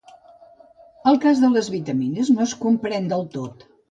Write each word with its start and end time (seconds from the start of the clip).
El 1.11 1.19
cas 1.25 1.41
de 1.43 1.51
les 1.57 1.69
vitamines 1.75 2.33
no 2.37 2.43
es 2.49 2.57
comprèn 2.65 3.13
del 3.15 3.25
tot. 3.39 3.65